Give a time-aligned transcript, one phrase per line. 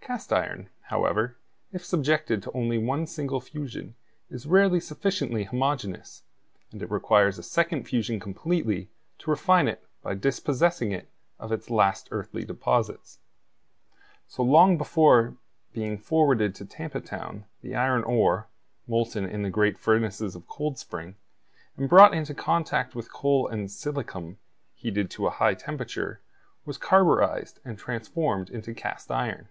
[0.00, 1.36] Cast iron, however,
[1.70, 3.94] if subjected to only one single fusion,
[4.30, 6.22] is rarely sufficiently homogeneous;
[6.72, 8.88] and it requires a second fusion completely
[9.18, 13.18] to refine it by dispossessing it of its last earthly deposits.
[14.26, 15.36] So long before
[15.74, 18.48] being forwarded to Tampa Town, the iron ore,
[18.86, 21.16] molten in the great furnaces of Coldspring,
[21.76, 24.38] and brought into contact with coal and silicium
[24.74, 26.22] heated to a high temperature,
[26.64, 29.50] was carburized and transformed into cast iron.